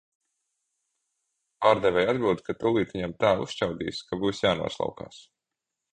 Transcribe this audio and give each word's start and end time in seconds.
Pārdevēja 1.65 2.09
atbild, 2.15 2.41
ka 2.47 2.57
tūlīt 2.63 2.97
viņam 2.97 3.13
tā 3.25 3.35
uzšķaudīs, 3.45 4.01
ka 4.11 4.23
būs 4.25 4.45
jānoslaukās. 4.49 5.25